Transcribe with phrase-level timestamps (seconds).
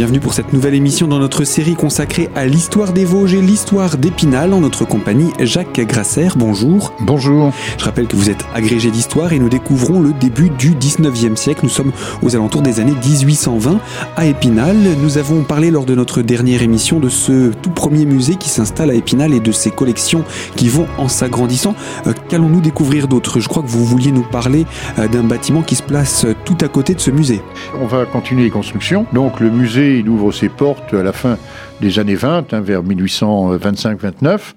[0.00, 3.98] Bienvenue pour cette nouvelle émission dans notre série consacrée à l'histoire des Vosges et l'histoire
[3.98, 6.28] d'Épinal en notre compagnie Jacques Grasser.
[6.36, 6.94] Bonjour.
[7.00, 7.52] Bonjour.
[7.76, 11.60] Je rappelle que vous êtes agrégé d'histoire et nous découvrons le début du 19e siècle.
[11.64, 13.78] Nous sommes aux alentours des années 1820
[14.16, 14.74] à Épinal.
[15.02, 18.88] Nous avons parlé lors de notre dernière émission de ce tout premier musée qui s'installe
[18.88, 20.24] à Épinal et de ses collections
[20.56, 21.74] qui vont en s'agrandissant.
[22.06, 23.38] Euh, qu'allons-nous découvrir d'autre?
[23.38, 24.64] Je crois que vous vouliez nous parler
[24.98, 27.42] euh, d'un bâtiment qui se place tout à côté de ce musée.
[27.78, 29.06] On va continuer les constructions.
[29.12, 31.38] Donc le musée il ouvre ses portes à la fin
[31.80, 34.54] des années 20, hein, vers 1825-29.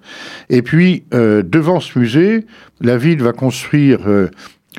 [0.49, 2.45] Et puis, euh, devant ce musée,
[2.81, 4.29] la ville va construire euh,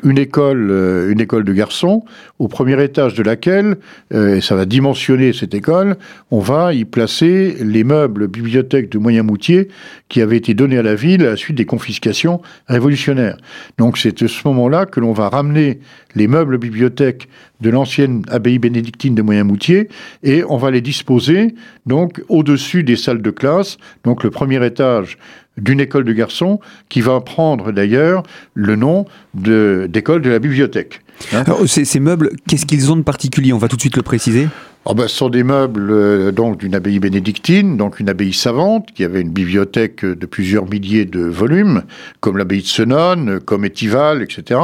[0.03, 2.03] une école, euh, une école de garçons,
[2.39, 3.77] au premier étage de laquelle,
[4.13, 5.95] euh, et ça va dimensionner cette école,
[6.31, 9.69] on va y placer les meubles bibliothèques de Moyen-Moutier
[10.09, 13.37] qui avaient été donnés à la ville à la suite des confiscations révolutionnaires.
[13.77, 15.79] Donc c'est à ce moment-là que l'on va ramener
[16.15, 17.27] les meubles bibliothèques
[17.61, 19.89] de l'ancienne abbaye bénédictine de Moyen-Moutier
[20.23, 21.55] et on va les disposer
[21.85, 25.17] donc au-dessus des salles de classe, donc le premier étage
[25.57, 31.01] d'une école de garçons qui va prendre d'ailleurs le nom d'école de, la bibliothèque.
[31.33, 33.53] Hein Alors, ces, ces meubles, qu'est-ce qu'ils ont de particulier?
[33.53, 34.47] On va tout de suite le préciser.
[34.87, 38.89] Oh ben, ce sont des meubles euh, donc d'une abbaye bénédictine, donc une abbaye savante
[38.93, 41.81] qui avait une bibliothèque de plusieurs milliers de volumes,
[42.19, 44.59] comme l'abbaye de Senon, comme Étival, etc.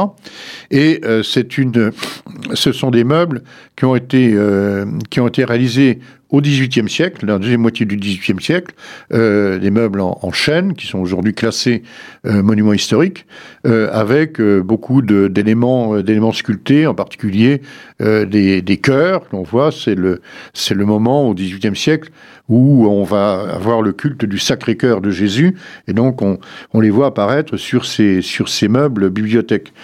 [0.70, 1.90] Et euh, c'est une,
[2.54, 3.42] ce sont des meubles
[3.74, 5.98] qui ont été euh, qui ont été réalisés
[6.32, 8.74] au XVIIIe siècle, la deuxième moitié du XVIIIe siècle,
[9.12, 11.82] euh, des meubles en, en, chêne qui sont aujourd'hui classés
[12.26, 13.26] euh, monuments historiques,
[13.66, 17.60] euh, avec euh, beaucoup d'éléments d'éléments sculptés, en particulier
[18.00, 19.22] des, des chœurs.
[19.32, 20.22] On voit, c'est le
[20.54, 22.10] c'est le moment au XVIIIe siècle
[22.48, 25.54] où on va avoir le culte du Sacré-Cœur de Jésus,
[25.86, 26.38] et donc on,
[26.72, 29.72] on les voit apparaître sur ces sur ces meubles bibliothèques.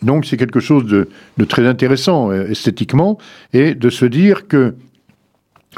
[0.00, 1.08] Donc c'est quelque chose de,
[1.44, 3.18] très intéressant esthétiquement,
[3.52, 4.74] et de se dire que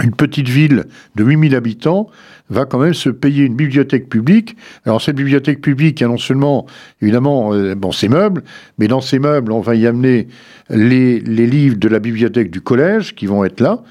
[0.02, 0.84] une petite ville
[1.16, 2.08] de 8000 habitants
[2.50, 4.56] va quand même se payer une bibliothèque publique.
[4.84, 6.66] Alors cette bibliothèque publique, il y a non seulement,
[7.00, 8.42] évidemment, euh, bon, ces meubles,
[8.78, 10.26] mais dans ces meubles, on va y amener
[10.68, 13.82] les, les livres de la bibliothèque du collège qui vont être là,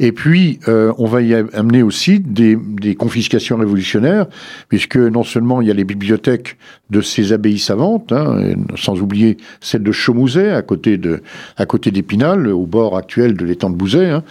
[0.00, 4.26] et puis euh, on va y amener aussi des, des, confiscations révolutionnaires,
[4.68, 6.56] puisque non seulement il y a les bibliothèques
[6.90, 11.22] de ces abbayes savantes, hein, sans oublier celle de Chaumouzet, à côté de,
[11.56, 14.22] à côté d'Épinal, au bord actuel de l'étang de Bouzet, hein,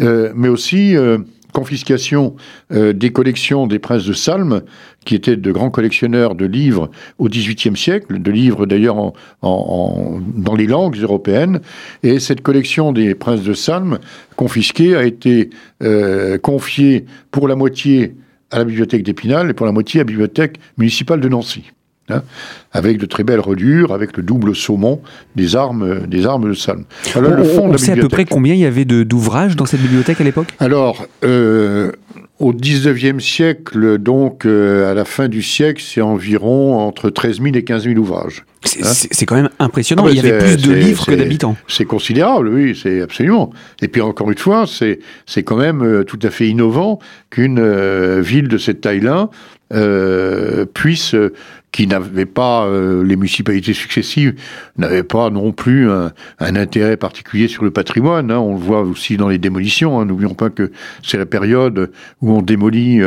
[0.00, 1.18] euh, mais aussi euh,
[1.52, 2.36] confiscation
[2.72, 4.62] euh, des collections des princes de Salm,
[5.06, 10.66] qui étaient de grands collectionneurs de livres au XVIIIe siècle, de livres d'ailleurs dans les
[10.66, 11.60] langues européennes.
[12.02, 13.98] Et cette collection des princes de Salm,
[14.36, 15.50] confisquée, a été
[15.82, 18.14] euh, confiée pour la moitié
[18.50, 21.64] à la bibliothèque d'Épinal et pour la moitié à la bibliothèque municipale de Nancy.
[22.08, 22.22] Hein,
[22.70, 25.00] avec de très belles reliures, avec le double saumon
[25.34, 26.84] des armes, des armes de Salm.
[27.16, 29.56] Alors, on, le fond on, on sait à peu près combien il y avait d'ouvrages
[29.56, 30.46] dans cette bibliothèque à l'époque?
[30.60, 31.90] Alors, euh,
[32.38, 37.56] au 19e siècle, donc euh, à la fin du siècle, c'est environ entre 13 000
[37.56, 38.44] et 15 000 ouvrages.
[38.66, 40.04] C'est hein quand même impressionnant.
[40.06, 41.56] Ah, il y avait plus de livres que d'habitants.
[41.68, 43.50] C'est considérable, oui, c'est absolument.
[43.82, 46.98] Et puis encore une fois, c'est quand même euh, tout à fait innovant
[47.30, 49.30] qu'une euh, ville de cette taille-là
[49.72, 51.32] euh, puisse, euh,
[51.72, 54.34] qui n'avait pas, euh, les municipalités successives
[54.78, 58.30] n'avaient pas non plus un, un, intérêt particulier sur le patrimoine.
[58.30, 58.38] Hein.
[58.38, 59.98] On le voit aussi dans les démolitions.
[59.98, 60.04] Hein.
[60.04, 60.70] N'oublions pas que
[61.02, 61.90] c'est la période
[62.22, 63.00] où on démolit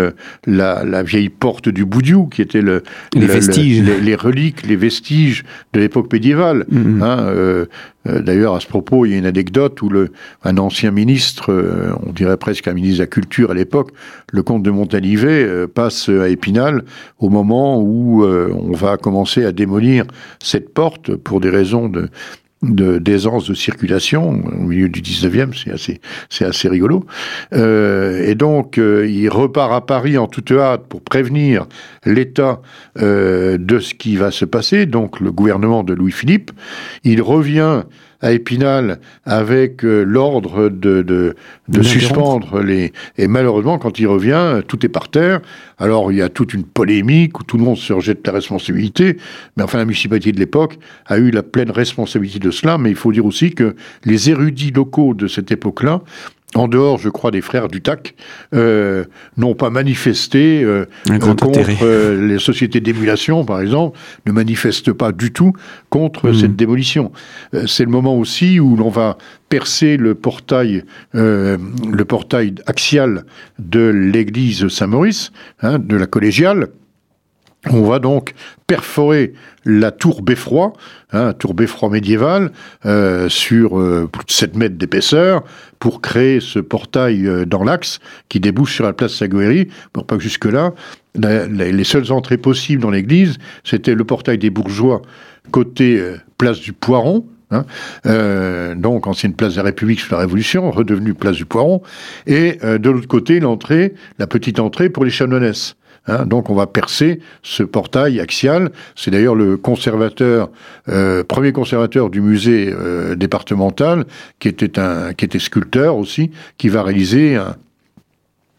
[0.45, 2.83] la, la, vieille porte du Boudiou, qui était le,
[3.13, 3.81] les, le, vestiges.
[3.81, 6.65] Le, les, les, reliques, les vestiges de l'époque médiévale.
[6.69, 7.03] Mm -hmm.
[7.03, 7.65] hein,
[8.05, 10.11] D'ailleurs, à ce propos, il y a une anecdote où le,
[10.43, 11.45] un ancien ministre,
[12.07, 13.91] on dirait presque un ministre de la Culture à l'époque,
[14.31, 16.83] le comte de Montalivet, passe à Épinal
[17.19, 20.05] au moment où on va commencer à démolir
[20.41, 22.09] cette porte pour des raisons de
[22.61, 27.05] d'aisance de, circulation au milieu du 19e, c'est assez, c'est assez rigolo.
[27.53, 31.67] Euh, et donc, euh, il repart à Paris en toute hâte pour prévenir
[32.05, 32.61] l'État
[32.99, 36.51] euh, de ce qui va se passer, donc le gouvernement de Louis-Philippe.
[37.03, 37.83] Il revient
[38.21, 41.35] à Épinal avec euh, l'ordre de, de,
[41.67, 42.91] de suspendre les...
[43.17, 45.39] Et malheureusement, quand il revient, tout est par terre.
[45.77, 49.17] Alors, il y a toute une polémique où tout le monde se rejette la responsabilité.
[49.55, 52.77] Mais enfin, la municipalité de l'époque a eu la pleine responsabilité de cela.
[52.77, 56.01] Mais il faut dire aussi que les érudits locaux de cette époque-là
[56.55, 58.15] en dehors, je crois, des frères Dutac,
[58.55, 59.05] euh,
[59.37, 60.85] n'ont pas manifesté euh,
[61.19, 61.51] contre
[61.83, 65.53] euh, les sociétés d'émulation, par exemple, ne manifestent pas du tout
[65.89, 66.33] contre mmh.
[66.33, 67.11] cette démolition.
[67.67, 69.17] C'est le moment aussi où l'on va
[69.49, 73.25] percer le portail, le portail axial
[73.57, 75.31] de l'église Saint-Maurice,
[75.61, 76.69] hein, de la collégiale,
[77.67, 78.35] On va donc
[78.67, 79.33] perforer
[79.65, 80.71] la tour Beffroi,
[81.11, 82.51] hein, tour Beffroi médiévale,
[82.85, 85.43] euh, sur euh, plus de 7 mètres d'épaisseur,
[85.77, 89.67] pour créer ce portail euh, dans l'axe qui débouche sur la place Sagueri.
[89.91, 90.71] Pour pas que jusque-là,
[91.15, 95.01] les seules entrées possibles dans l'église, c'était le portail des bourgeois
[95.51, 96.01] côté
[96.37, 97.65] place du Poiron, Hein,
[98.75, 101.81] donc ancienne place de la République sous la Révolution, redevenue place du Poiron,
[102.27, 105.75] et de l'autre côté l'entrée, la petite entrée pour les chanoinesses.
[106.09, 108.71] Hein, donc on va percer ce portail axial.
[108.95, 110.49] C'est d'ailleurs le conservateur,
[110.87, 114.05] euh, premier conservateur du musée euh, départemental,
[114.39, 114.69] qui était
[115.17, 117.55] qui était sculpteur aussi, qui va réaliser un,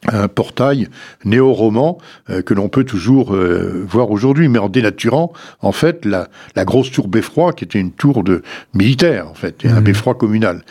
[0.09, 0.89] un portail
[1.25, 1.99] néo-roman
[2.31, 6.65] euh, que l'on peut toujours euh, voir aujourd'hui, mais en dénaturant en fait la, la,
[6.65, 8.43] grosse tour Beffroi qui était une tour de
[8.73, 9.85] militaire en fait, un mmh.
[9.85, 10.63] beffroi communal.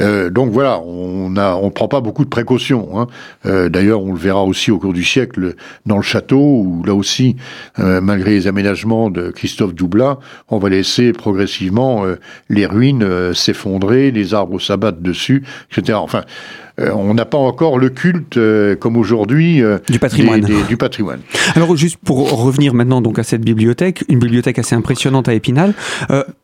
[0.00, 2.98] Euh, donc voilà, on a, on prend pas beaucoup de précautions.
[2.98, 3.06] Hein.
[3.44, 5.54] Euh, d'ailleurs, on le verra aussi au cours du siècle
[5.84, 7.36] dans le château où là aussi,
[7.76, 10.18] malgré les aménagements de Christophe Doublat,
[10.48, 12.04] on va laisser progressivement
[12.48, 15.98] les ruines s'effondrer, les arbres s'abattre dessus, etc.
[16.00, 20.46] Enfin, euh, on n'a pas encore le culte euh, comme aujourd'hui euh, du patrimoine.
[20.68, 21.20] du patrimoine.
[21.54, 25.74] Alors juste pour revenir maintenant donc à cette bibliothèque, une bibliothèque assez impressionnante à Épinal.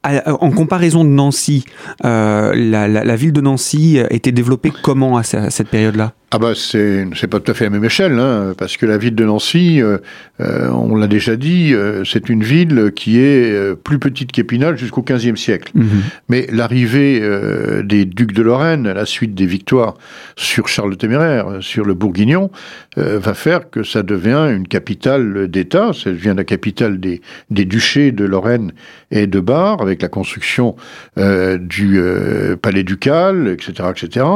[0.04, 1.64] en comparaison de Nancy,
[2.02, 6.12] la, ville de Nancy était développée comment à cette période-là?
[6.32, 8.98] Ah bah c'est c'est pas tout à fait la même échelle, hein, parce que la
[8.98, 9.98] ville de Nancy, euh,
[10.40, 15.02] euh, on l'a déjà dit, euh, c'est une ville qui est plus petite qu'Épinal jusqu'au
[15.02, 15.70] XVe siècle.
[15.76, 16.02] Mhm.
[16.28, 17.22] Mais l'arrivée
[17.84, 19.94] des ducs de Lorraine, à la suite des victoires
[20.34, 22.50] sur Charles le Téméraire, sur le Bourguignon,
[22.96, 25.92] va faire que ça devient une capitale d'État.
[25.92, 27.20] Ça devient la capitale des,
[27.50, 28.72] des duchés de Lorraine
[29.10, 30.74] et de Bar, avec la construction
[31.16, 32.00] du
[32.60, 34.26] palais ducal, etc., etc.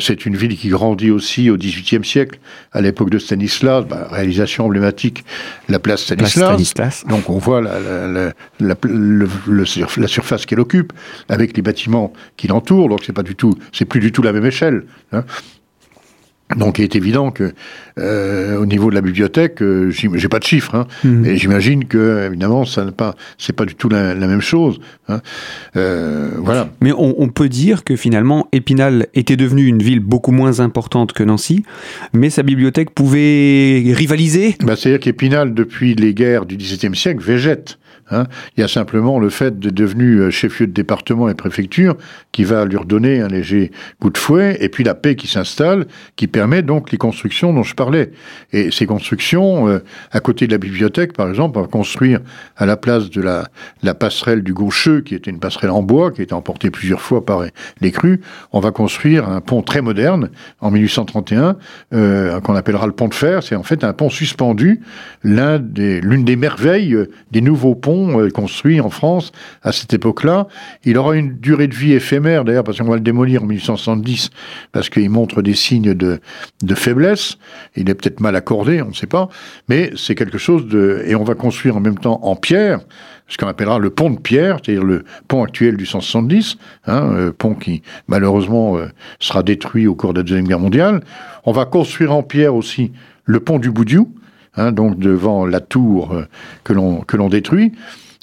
[0.00, 2.38] c'est une ville qui grandit aussi au XVIIIe siècle,
[2.72, 5.24] à l'époque de Stanislas, bah, réalisation emblématique,
[5.68, 7.04] la place Stanislas.
[7.08, 8.74] Donc on voit la, la, la,
[9.96, 10.92] la surface qu'elle occupe,
[11.28, 12.88] avec les bâtiments qui l'entourent.
[12.88, 14.84] Donc c'est pas du tout, c'est plus du tout la même échelle.
[15.12, 15.24] Hein.
[16.56, 17.52] Donc il est évident que
[17.98, 21.08] euh, au niveau de la bibliothèque, euh, j'ai pas de chiffres, hein, mmh.
[21.08, 24.80] mais j'imagine que évidemment ça n'est pas c'est pas du tout la, même chose.
[25.08, 25.20] Hein.
[25.76, 26.68] Euh, voilà.
[26.80, 31.12] Mais on, on, peut dire que finalement Épinal était devenue une ville beaucoup moins importante
[31.12, 31.64] que Nancy,
[32.12, 34.56] mais sa bibliothèque pouvait rivaliser?
[34.62, 37.78] Bah, C'est-à-dire qu'Épinal depuis les guerres du XVIIe siècle végète.
[38.10, 38.24] Hein.
[38.56, 41.96] Il y a simplement le fait de devenu euh, chef-lieu de département et préfecture
[42.32, 43.70] qui va lui redonner un léger
[44.00, 45.86] coup de fouet, et puis la paix qui s'installe,
[46.16, 48.10] qui permet donc les constructions dont je parlais.
[48.52, 49.78] Et ces constructions, euh,
[50.12, 52.20] à côté de la bibliothèque, par exemple, on va construire
[52.56, 53.48] à la place de la,
[53.94, 57.24] passerelle du Gaucheux, qui était une passerelle en bois, qui a été emportée plusieurs fois
[57.24, 57.44] par
[57.80, 58.20] les crues,
[58.52, 60.30] on va construire un pont très moderne
[60.60, 61.56] en 1831,
[61.92, 63.42] euh, qu'on appellera le pont de fer.
[63.42, 64.80] C'est en fait un pont suspendu,
[65.22, 66.96] l'une des merveilles
[67.30, 67.99] des nouveaux ponts
[68.32, 69.32] construit en France
[69.62, 70.46] à cette époque-là.
[70.84, 74.30] Il aura une durée de vie éphémère, d'ailleurs, parce qu'on va le démolir en 1870,
[74.72, 76.20] parce qu'il montre des signes de,
[76.62, 77.38] de faiblesse.
[77.76, 79.28] Il est peut-être mal accordé, on ne sait pas.
[79.68, 81.02] Mais c'est quelque chose de...
[81.06, 82.80] Et on va construire en même temps en pierre,
[83.30, 87.32] ce qu'on appellera le pont de pierre, c'est-à-dire le pont actuel du 170, hein, euh,
[87.32, 88.88] pont qui malheureusement euh,
[89.20, 91.00] sera détruit au cours de la Deuxième Guerre mondiale.
[91.44, 92.92] On va construire en pierre aussi
[93.24, 94.12] le pont du Boudiou,
[94.56, 96.26] Hein, donc devant la tour euh,
[96.64, 97.72] que l'on détruit.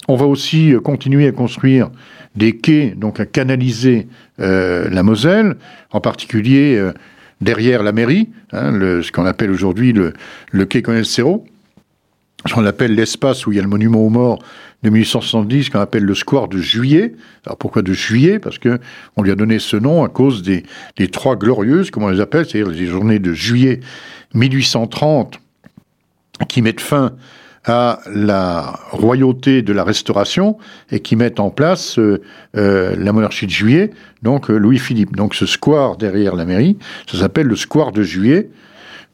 [0.08, 1.90] On va aussi euh, continuer à construire
[2.36, 4.08] des quais, donc à canaliser
[4.38, 5.56] euh, la Moselle,
[5.90, 6.80] en particulier
[7.40, 10.12] derrière la mairie, hein, ce qu'on appelle aujourd'hui le,
[10.52, 11.46] le quai Conelsero,
[12.46, 14.38] ce qu'on appelle l'espace où il y a le monument aux morts
[14.82, 17.14] de 1870, qu'on appelle le square de Juillet.
[17.46, 18.38] Alors pourquoi de Juillet?
[18.38, 18.78] Parce que
[19.16, 20.62] on lui a donné ce nom à cause des,
[20.96, 23.80] des trois glorieuses, comme on les appelle, c'est-à-dire les journées de juillet
[24.34, 25.40] 1830
[26.46, 27.14] qui mettent fin
[27.68, 30.56] à la royauté de la Restauration
[30.90, 32.22] et qui mettent en place euh,
[32.56, 33.90] euh, la monarchie de Juillet,
[34.22, 35.14] donc euh, Louis-Philippe.
[35.14, 36.78] Donc ce square derrière la mairie,
[37.10, 38.50] ça s'appelle le square de Juillet,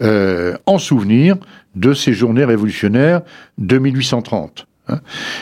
[0.00, 1.37] en souvenir
[1.76, 3.23] de ces journées révolutionnaires
[3.59, 4.66] de 1830.
[4.88, 4.99] Hein.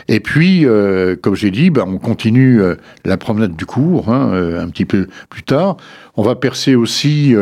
[0.07, 0.67] Et puis,
[1.23, 2.61] comme j'ai dit, ben, on continue
[3.05, 5.79] la promenade du cours hein, un petit peu plus tard.
[6.17, 7.35] On va percer aussi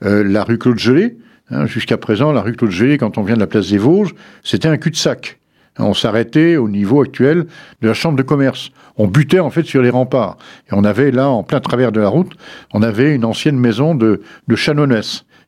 [0.00, 1.16] la rue Claude Gelée,
[1.50, 4.68] Hein, jusqu'à présent, la rue Claude quand on vient de la place des Vosges, c'était
[4.68, 5.38] un cul-de-sac.
[5.78, 7.46] On s'arrêtait au niveau actuel
[7.82, 8.70] de la chambre de commerce.
[8.96, 10.38] On butait en fait sur les remparts.
[10.68, 12.32] Et on avait là, en plein travers de la route,
[12.72, 14.56] on avait une ancienne maison de, de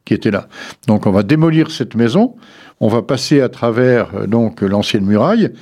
[0.04, 0.48] qui était là.
[0.86, 2.36] Donc on va démolir cette maison,
[2.80, 5.52] on va passer à travers euh, donc l'ancienne muraille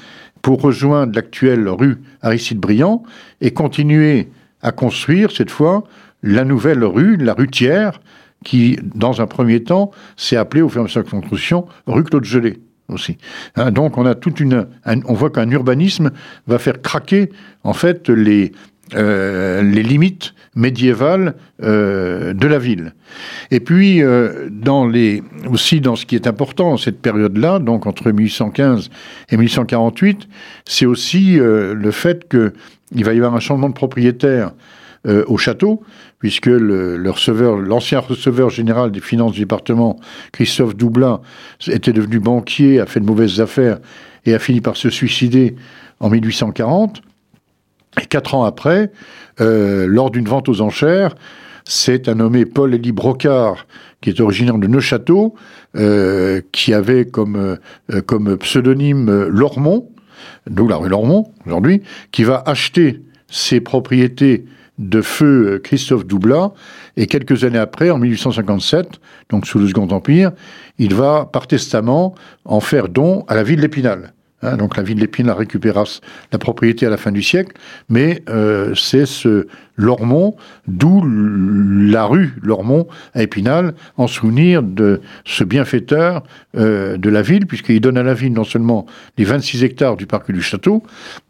[0.43, 3.03] pour rejoindre l'actuelle rue Aristide Briand
[3.41, 4.29] et continuer
[4.63, 5.85] à construire cette fois
[6.23, 7.91] la nouvelle rue, la rue Thiers,
[8.45, 12.59] qui, dans un premier temps, s'est appelé au fur de construction, rue Claude Gelée.
[12.89, 13.17] aussi.
[13.57, 16.11] Hein, donc on a toute une, on voit qu'un urbanisme
[16.47, 17.31] va faire craquer
[17.65, 18.53] en fait les
[18.93, 22.95] euh, les limites médiévales euh, de la ville.
[23.51, 24.51] Et puis, euh,
[25.51, 28.91] aussi dans ce qui est important, cette période-là, donc entre 1815
[29.31, 30.29] et 1848,
[30.67, 34.53] c'est aussi le fait qu'il va y avoir un changement de propriétaire
[35.05, 35.83] au château,
[36.19, 40.01] puisque l'ancien receveur général des finances du département,
[40.33, 41.21] Christophe Doublin,
[41.67, 43.79] était devenu banquier, a fait de mauvaises affaires
[44.25, 45.57] et a fini par se suicider
[46.01, 47.03] en 1840.
[48.01, 48.91] Et quatre ans après,
[49.41, 51.15] euh, lors d'une vente aux enchères,
[51.65, 53.67] c'est un nommé Paul Élie Brocard,
[54.01, 55.35] qui est originaire de Neuchâteau,
[55.77, 57.59] euh, qui avait comme,
[57.93, 59.89] euh, pseudonyme Lormont,
[60.49, 61.83] d'où la rue Lormont aujourd'hui,
[62.13, 64.45] qui va acheter ses propriétés
[64.79, 66.53] de feu Christophe Doublat,
[66.97, 69.01] et quelques années après, en 1857,
[69.31, 70.33] donc sous le Second Empire,
[70.79, 72.15] il va, par testament,
[72.45, 74.13] en faire don à la ville d'Épinal.
[74.45, 75.85] Hein, donc la ville d'Épine la récupéra
[76.33, 77.57] la propriété à la fin du siècle,
[77.89, 80.37] mais euh, c'est ce Lormont,
[80.69, 86.23] d'où la rue Lormont à Épinal, en souvenir de ce bienfaiteur
[86.57, 90.07] euh, de la ville, puisqu'il donne à la ville non seulement les 26 hectares du
[90.07, 90.83] parc du château,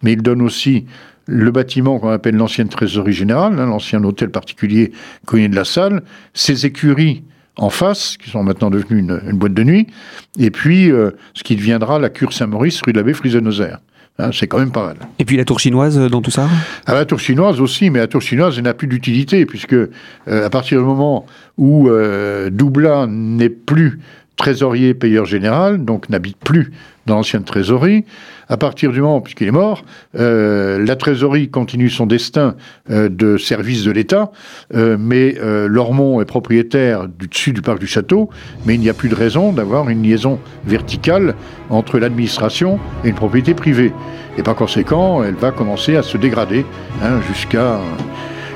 [0.02, 0.86] mais il donne aussi
[1.26, 4.92] le bâtiment qu'on appelle l'ancienne trésorerie générale, hein, l'ancien hôtel particulier
[5.26, 6.02] connu de la salle,
[6.34, 7.22] ses écuries
[7.56, 9.86] en face, qui sont maintenant devenus une, boîte de nuit,
[10.38, 13.78] et puis euh, ce qui deviendra la cure Saint-Maurice, rue de l'abbé Frisenauzer.
[14.18, 14.96] Hein, c'est quand même pas mal.
[15.18, 16.48] Et puis la tour chinoise euh, dans tout ça?
[16.86, 19.88] Ah, La tour chinoise aussi, mais la tour chinoise n'a plus d'utilité, puisque euh,
[20.26, 21.26] à partir du moment
[21.56, 21.88] où
[22.50, 24.00] Doubla n'est plus
[24.36, 26.72] trésorier payeur général, donc n'habite plus
[27.06, 28.04] dans l'ancienne trésorerie.
[28.48, 29.84] À partir du moment, puisqu'il est mort,
[30.18, 32.56] euh, la trésorerie continue son destin
[32.90, 34.32] euh, de service de l'État,
[34.74, 35.34] euh, mais
[35.66, 38.30] Lormont est propriétaire du dessus du parc du château,
[38.66, 41.34] mais il n'y a plus de raison d'avoir une liaison verticale
[41.70, 43.92] entre l'administration et une propriété privée.
[44.36, 46.64] Et par conséquent, elle va commencer à se dégrader
[47.02, 47.80] hein, jusqu'à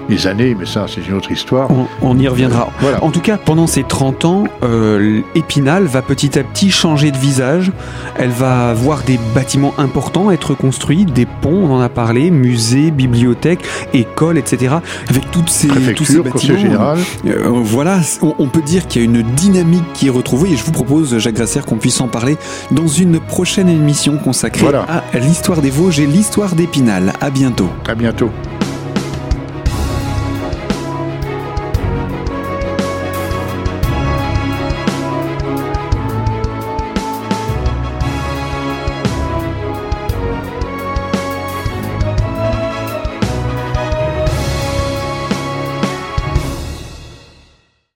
[0.09, 1.69] les années, mais ça, c'est une autre histoire.
[2.03, 2.71] On, y reviendra.
[3.03, 7.19] En tout cas, pendant ces 30 ans, euh, Épinal va petit à petit changer de
[7.19, 7.73] visage.
[8.17, 12.91] Elle va voir des bâtiments importants être construits, des ponts, on en a parlé, musées,
[12.91, 13.61] bibliothèques,
[13.93, 14.77] écoles, etc.
[15.09, 16.59] Avec toutes ces, tous ces bâtiments.
[16.59, 16.99] général.
[17.27, 20.65] Euh, voilà, on, peut dire qu'il y a une dynamique qui est retrouvée et je
[20.65, 22.37] vous propose, Jacques Grasser, qu'on puisse en parler
[22.71, 27.13] dans une prochaine émission consacrée à l'histoire des Vosges et l'histoire d'Épinal.
[27.21, 27.69] À bientôt.
[27.87, 28.31] À bientôt.